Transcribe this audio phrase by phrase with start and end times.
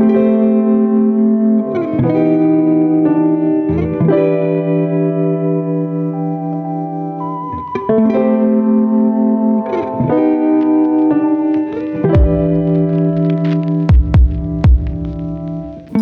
[0.00, 0.12] thank
[8.14, 8.19] you.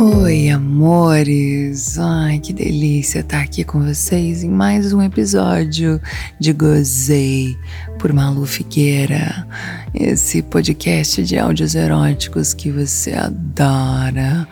[0.01, 1.99] Oi, amores!
[1.99, 6.01] Ai, que delícia estar aqui com vocês em mais um episódio
[6.39, 7.59] de Gozei
[7.99, 9.45] por Malu Figueira,
[9.93, 14.47] esse podcast de áudios eróticos que você adora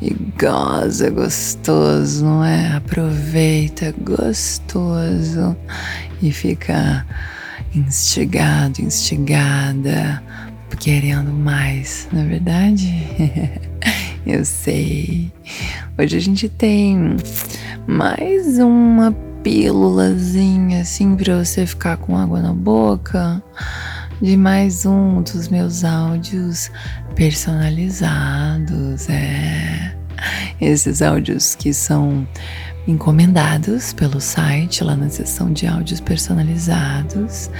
[0.00, 2.76] e goza gostoso, não é?
[2.76, 5.54] Aproveita gostoso
[6.22, 7.06] e fica
[7.74, 10.22] instigado, instigada,
[10.80, 13.66] querendo mais, não é verdade?
[14.26, 15.32] Eu sei.
[15.96, 17.14] Hoje a gente tem
[17.86, 23.40] mais uma pílulazinha assim para você ficar com água na boca
[24.20, 26.72] de mais um dos meus áudios
[27.14, 29.08] personalizados.
[29.08, 29.94] É.
[30.60, 32.26] Esses áudios que são
[32.86, 37.50] encomendados pelo site, lá na seção de áudios personalizados.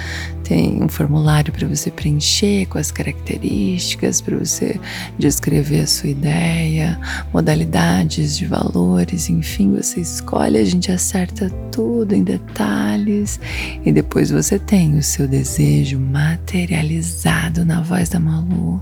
[0.44, 4.78] Tem um formulário para você preencher com as características, para você
[5.18, 7.00] descrever a sua ideia,
[7.32, 13.40] modalidades de valores, enfim, você escolhe, a gente acerta tudo em detalhes
[13.84, 18.80] e depois você tem o seu desejo materializado na voz da Malu.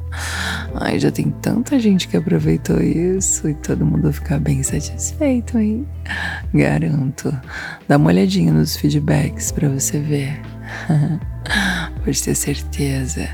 [0.77, 5.87] Ai, já tem tanta gente que aproveitou isso e todo mundo fica bem satisfeito, hein?
[6.53, 7.33] Garanto.
[7.87, 10.41] Dá uma olhadinha nos feedbacks para você ver.
[12.05, 13.29] Pode ter certeza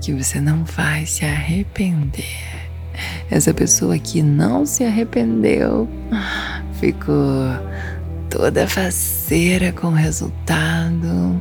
[0.00, 2.70] que você não vai se arrepender.
[3.30, 5.88] Essa pessoa que não se arrependeu
[6.80, 7.44] ficou
[8.30, 11.40] toda faceira com o resultado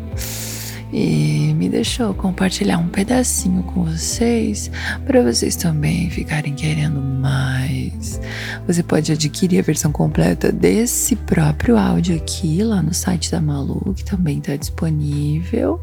[0.92, 4.72] e me deixou compartilhar um pedacinho com vocês
[5.06, 8.20] para vocês também ficarem querendo mais.
[8.66, 13.94] Você pode adquirir a versão completa desse próprio áudio aqui lá no site da Malu,
[13.95, 15.80] que também está disponível.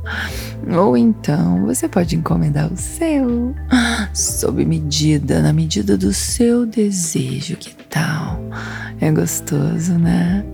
[0.69, 3.55] Ou então você pode encomendar o seu
[4.13, 7.57] sob medida, na medida do seu desejo.
[7.57, 8.26] Que tal?
[9.01, 10.45] É gostoso, né?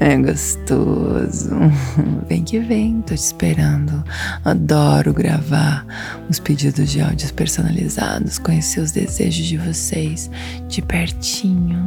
[0.00, 1.50] É gostoso.
[2.28, 4.02] Vem que vem, tô te esperando.
[4.44, 5.86] Adoro gravar
[6.28, 10.30] os pedidos de áudios personalizados, conhecer os desejos de vocês
[10.68, 11.78] de pertinho.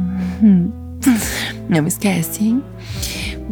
[1.68, 2.62] Não esquece, hein?